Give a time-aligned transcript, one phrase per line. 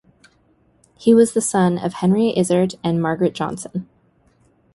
[0.97, 3.87] He was the son of Henry Izard and Margaret Johnson.